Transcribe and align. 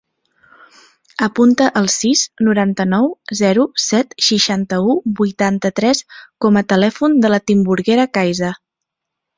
Apunta 1.25 1.67
el 1.81 1.89
sis, 1.97 2.23
noranta-nou, 2.47 3.05
zero, 3.43 3.67
set, 3.89 4.17
seixanta-u, 4.31 4.97
vuitanta-tres 5.23 6.05
com 6.47 6.61
a 6.63 6.67
telèfon 6.75 7.21
de 7.27 7.37
la 7.37 7.43
Timburguera 7.53 8.13
Caiza. 8.19 8.55